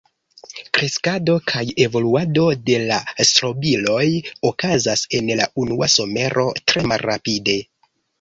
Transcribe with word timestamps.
Kreskado 0.75 1.33
kaj 1.49 1.59
evoluado 1.83 2.45
de 2.69 2.77
la 2.91 2.97
strobiloj 3.31 4.05
okazas 4.51 5.05
en 5.19 5.29
la 5.41 5.47
unua 5.65 5.91
somero 5.97 6.47
tre 6.73 6.85
malrapide. 6.93 7.59